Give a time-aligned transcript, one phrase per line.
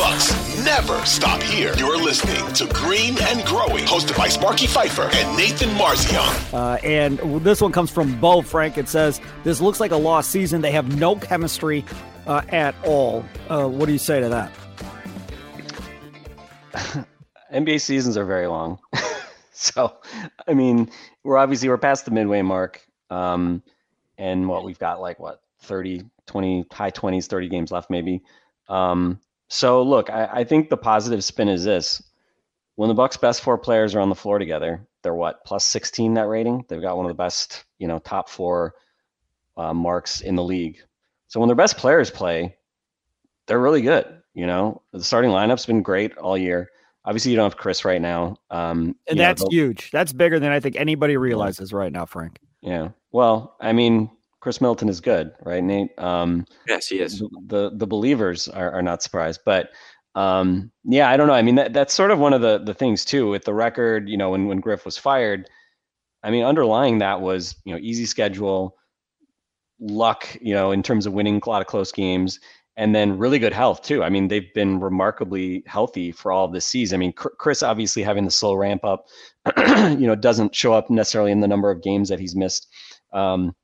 [0.00, 1.74] Bucks never stop here.
[1.76, 6.54] You're listening to Green and Growing, hosted by Sparky Fifer and Nathan Marzion.
[6.54, 8.78] Uh, and this one comes from Bo Frank.
[8.78, 10.62] It says, This looks like a lost season.
[10.62, 11.84] They have no chemistry
[12.26, 13.26] uh, at all.
[13.50, 14.50] Uh, what do you say to that?
[17.52, 18.78] NBA seasons are very long.
[19.52, 19.98] so,
[20.48, 20.90] I mean,
[21.24, 22.80] we're obviously we're past the midway mark.
[23.10, 23.62] Um,
[24.16, 28.22] and what we've got like what 30, 20, high 20s, 30 games left maybe.
[28.66, 29.20] Um,
[29.50, 32.02] so look, I, I think the positive spin is this.
[32.76, 36.14] When the Bucks best four players are on the floor together, they're what, plus 16
[36.14, 36.64] net rating?
[36.68, 38.74] They've got one of the best, you know, top four
[39.56, 40.78] uh, marks in the league.
[41.26, 42.56] So when their best players play,
[43.46, 44.22] they're really good.
[44.34, 46.70] You know, the starting lineup's been great all year.
[47.04, 49.90] Obviously, you don't have Khris right now, um, and that's know, huge.
[49.90, 52.38] That's bigger than I think anybody realizes right now, Frank.
[52.60, 52.90] Yeah.
[53.10, 55.90] Well, I mean, Khris Middleton is good, right, Nate?
[55.98, 57.22] Um, yes, he is.
[57.46, 59.70] The the believers are, are not surprised, but
[60.14, 61.34] um, yeah, I don't know.
[61.34, 64.08] I mean, that, that's sort of one of the the things too with the record.
[64.08, 65.48] You know, when when Griff was fired,
[66.22, 68.76] I mean, underlying that was you know easy schedule,
[69.78, 70.26] luck.
[70.40, 72.40] You know, in terms of winning a lot of close games,
[72.76, 74.02] and then really good health too.
[74.02, 76.96] I mean, they've been remarkably healthy for all of this season.
[76.96, 79.06] I mean, Khris obviously having the slow ramp up,
[79.58, 82.68] you know, doesn't show up necessarily in the number of games that he's missed.
[83.12, 83.54] Um,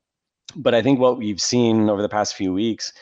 [0.55, 2.93] but I think what we've seen over the past few weeks,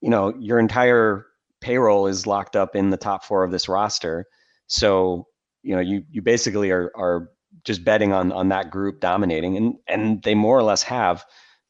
[0.00, 1.26] you know, your entire
[1.60, 4.26] payroll is locked up in the top four of this roster.
[4.66, 5.26] So,
[5.62, 7.28] you know, you you basically are are
[7.64, 11.24] just betting on on that group dominating, and and they more or less have.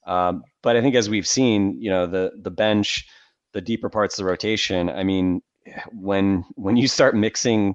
[0.06, 3.06] Um, but I think as we've seen, you know, the the bench,
[3.52, 4.88] the deeper parts of the rotation.
[4.88, 5.42] I mean,
[5.92, 7.74] when when you start mixing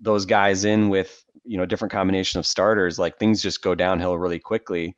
[0.00, 4.18] those guys in with you know different combination of starters, like things just go downhill
[4.18, 4.96] really quickly.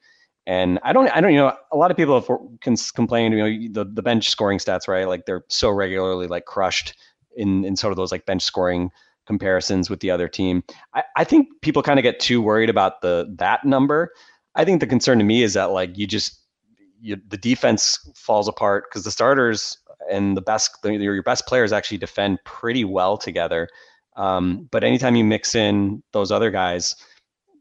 [0.48, 3.84] And I don't, I don't, you know, a lot of people have complained, you know,
[3.84, 5.06] the, the bench scoring stats, right?
[5.06, 6.94] Like they're so regularly like crushed
[7.36, 8.90] in, in sort of those like bench scoring
[9.26, 10.64] comparisons with the other team.
[10.94, 14.10] I, I think people kind of get too worried about the, that number.
[14.54, 16.40] I think the concern to me is that like you just,
[16.98, 19.76] you, the defense falls apart because the starters
[20.10, 23.68] and the best, the, your best players actually defend pretty well together.
[24.16, 26.96] Um, but anytime you mix in those other guys,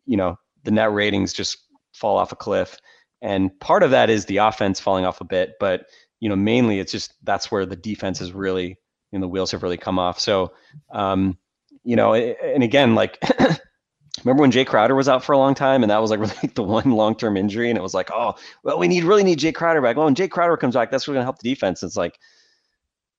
[0.05, 1.57] you know, the net ratings just
[1.97, 2.77] fall off a cliff.
[3.21, 5.87] And part of that is the offense falling off a bit, but
[6.19, 8.77] you know, mainly it's just that's where the defense is really,
[9.11, 10.19] you know, the wheels have really come off.
[10.19, 10.53] So,
[10.91, 11.37] um,
[11.83, 13.21] you know, and again, like,
[14.23, 16.51] remember when Jae Crowder was out for a long time, and that was like really
[16.55, 19.53] the one long-term injury, and it was like, oh, well, we need really need Jae
[19.53, 19.95] Crowder back.
[19.95, 21.83] Well, when Jae Crowder comes back, that's really going to help the defense.
[21.83, 22.17] It's like,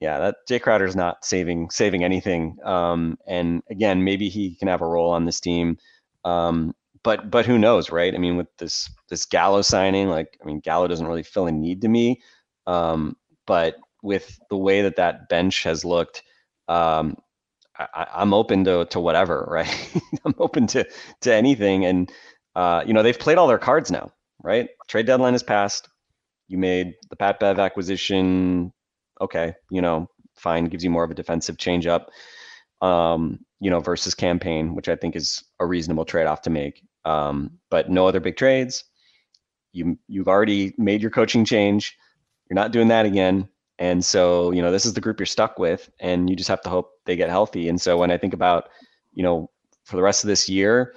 [0.01, 2.57] yeah, that Jae Crowder is not saving saving anything.
[2.65, 5.79] Um, and again, maybe he can have a role on this team.
[6.25, 8.15] Um, but but who knows, right?
[8.15, 11.53] I mean, with this this Gallo signing, like I mean, Gallo doesn't really fill a
[11.53, 12.23] need to me.
[12.67, 13.17] Um,
[13.47, 16.23] but with the way that that bench has looked,
[16.69, 17.17] um,
[17.79, 19.93] I, am open to to whatever, right?
[20.25, 20.87] I'm open to
[21.23, 22.11] to anything, and
[22.55, 24.69] uh, you know they've played all their cards now, right?
[24.89, 25.89] Trade deadline is passed.
[26.49, 28.73] You made the Pat Bev acquisition.
[29.21, 32.07] Okay, you know, fine, gives you more of a defensive changeup
[32.81, 36.83] um, you know, versus Cam Payne, which I think is a reasonable trade-off to make.
[37.09, 38.85] Um, but no other big trades.
[39.73, 41.97] You you've already made your coaching change.
[42.49, 43.49] You're not doing that again.
[43.79, 46.63] And so, you know, this is the group you're stuck with, and you just have
[46.63, 47.69] to hope they get healthy.
[47.69, 48.69] And so when I think about,
[49.15, 49.51] you know,
[49.85, 50.95] for the rest of this year,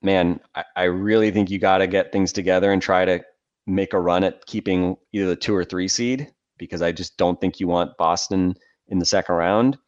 [0.00, 3.22] man, I, I really think you got to get things together and try to
[3.66, 7.40] make a run at keeping either the two or three seed because I just don't
[7.40, 8.54] think you want Boston
[8.88, 9.78] in the second round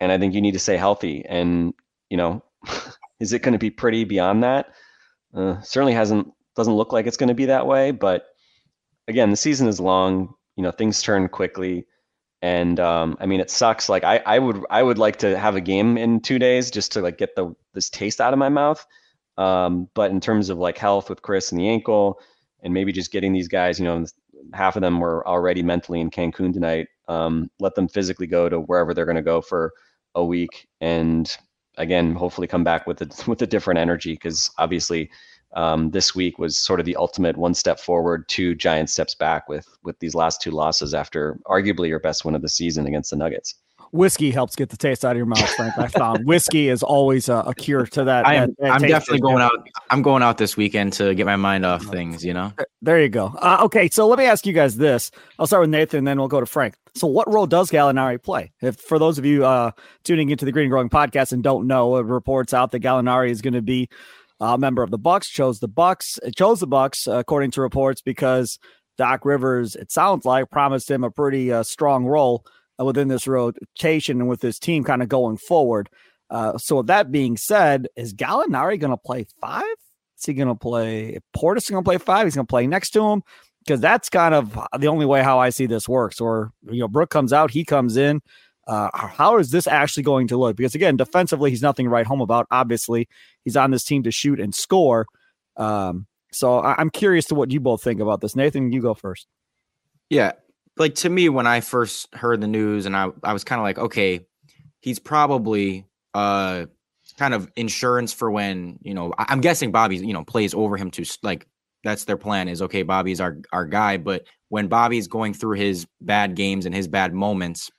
[0.00, 1.24] and I think you need to stay healthy.
[1.26, 1.74] And
[2.10, 2.44] you know,
[3.20, 4.66] is it going to be pretty beyond that?
[5.34, 7.90] Uh, certainly hasn't doesn't look like it's going to be that way.
[7.90, 8.26] But
[9.08, 10.34] again, the season is long.
[10.56, 11.86] You know, things turn quickly,
[12.40, 13.88] and um, I mean, it sucks.
[13.88, 16.92] Like I, I would I would like to have a game in two days just
[16.92, 18.84] to like get the this taste out of my mouth.
[19.36, 22.18] Um, but in terms of like health with Khris and the ankle,
[22.62, 24.06] and maybe just getting these guys, you know,
[24.54, 26.88] half of them were already mentally in Cancun tonight.
[27.06, 29.72] Um, let them physically go to wherever they're going to go for
[30.14, 31.36] a week, and
[31.76, 35.10] again, hopefully come back with a with a different energy because obviously
[35.54, 39.48] um, this week was sort of the ultimate one step forward, two giant steps back
[39.48, 43.10] with with these last two losses after arguably your best win of the season against
[43.10, 43.54] the Nuggets
[43.96, 45.76] whiskey helps get the taste out of your mouth, Frank.
[45.78, 48.26] I found whiskey is always a, a cure to that.
[48.26, 49.68] I am, that, that I'm definitely going out.
[49.90, 52.24] I'm going out this weekend to get my mind off things.
[52.24, 52.52] You know.
[52.82, 53.34] There you go.
[53.38, 55.10] Uh, okay, so let me ask you guys this.
[55.38, 56.74] I'll start with Nathan, then we'll go to Frank.
[56.94, 58.52] So, what role does Gallinari play?
[58.62, 59.72] If for those of you uh,
[60.04, 63.30] tuning into the Green and Growing podcast and don't know, it reports out that Gallinari
[63.30, 63.88] is going to be
[64.40, 65.28] a member of the Bucks.
[65.28, 66.18] Chose the Bucks.
[66.22, 68.58] It chose the Bucks according to reports because
[68.96, 72.50] Doc Rivers, it sounds like, promised him a pretty uh, strong role uh,
[72.84, 75.88] within this rotation and with this team kind of going forward.
[76.28, 79.62] Uh, so with that being said, is Gallinari going to play five?
[80.18, 81.70] Is he going to play Portis?
[81.70, 82.26] Going to play five?
[82.26, 83.22] He's going to play next to him
[83.64, 86.20] because that's kind of the only way how I see this works.
[86.20, 88.22] Or you know, Brook comes out, he comes in.
[88.66, 90.56] Uh, how is this actually going to look?
[90.56, 92.48] Because again, defensively, he's nothing write home about.
[92.50, 93.08] Obviously,
[93.44, 95.06] he's on this team to shoot and score.
[95.56, 98.34] Um, so I- I'm curious to what you both think about this.
[98.34, 99.28] Nathan, you go first.
[100.10, 100.32] Yeah.
[100.76, 103.64] Like to me, when I first heard the news and I, I was kind of
[103.64, 104.20] like, okay,
[104.80, 106.66] he's probably uh
[107.18, 110.90] kind of insurance for when, you know, I'm guessing Bobby, you know, plays over him
[110.92, 111.46] to like
[111.84, 113.96] that's their plan is okay, Bobby's our our guy.
[113.96, 117.70] But when Bobby's going through his bad games and his bad moments,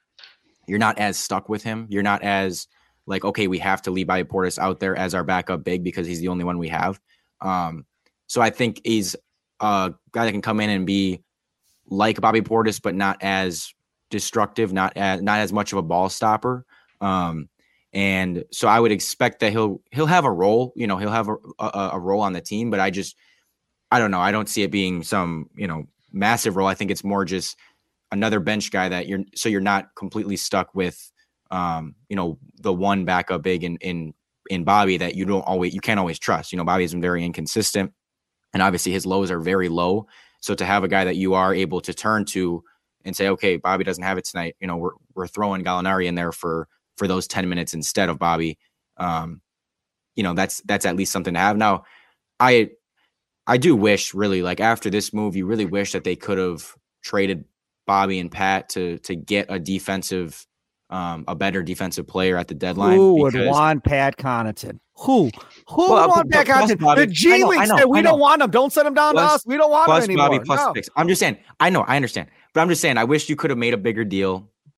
[0.67, 1.87] you're not as stuck with him.
[1.89, 2.67] You're not as
[3.05, 6.19] like, okay, we have to leave Portis out there as our backup big because he's
[6.19, 6.99] the only one we have.
[7.41, 7.85] Um,
[8.27, 9.15] so I think he's
[9.59, 11.23] a guy that can come in and be
[11.87, 13.73] like Bobby Portis, but not as
[14.09, 16.65] destructive, not as not as much of a ball stopper.
[17.01, 17.49] Um,
[17.93, 20.73] and so I would expect that he'll he'll have a role.
[20.75, 22.69] You know, he'll have a, a, a role on the team.
[22.69, 23.15] But I just
[23.91, 24.19] I don't know.
[24.19, 26.67] I don't see it being some you know massive role.
[26.67, 27.57] I think it's more just
[28.11, 31.11] another bench guy that you're so you're not completely stuck with
[31.51, 34.13] um, you know, the one backup big in in
[34.49, 36.51] in Bobby that you don't always you can't always trust.
[36.51, 37.93] You know, Bobby's been very inconsistent,
[38.53, 40.07] and obviously his lows are very low.
[40.47, 42.63] So to have a guy that you are able to turn to
[43.03, 44.55] and say, okay, Bobby doesn't have it tonight.
[44.61, 48.17] You know, we're we're throwing Gallinari in there for for those ten minutes instead of
[48.17, 48.57] Bobby.
[48.95, 49.41] Um,
[50.15, 51.57] you know, that's that's at least something to have.
[51.57, 51.83] Now,
[52.39, 52.69] I
[53.45, 56.73] I do wish really like after this move, you really wish that they could have
[57.03, 57.43] traded
[57.85, 60.47] Bobby and Pat to to get a defensive
[60.89, 62.95] um, a better defensive player at the deadline.
[62.95, 64.79] Who would want Pat Connaughton?
[65.01, 65.29] Who?
[65.69, 66.79] Who Well, want Pat Connaughton?
[66.79, 68.49] Bobby- the G League said we don't want him.
[68.49, 69.45] Don't send him down to us.
[69.45, 70.29] We don't want him plus anymore.
[70.29, 70.73] Bobby plus No.
[70.73, 70.89] picks.
[70.95, 71.37] I'm just saying.
[71.59, 71.81] I know.
[71.81, 72.29] I understand.
[72.53, 72.97] But I'm just saying.
[72.97, 74.49] I wish you could have made a bigger deal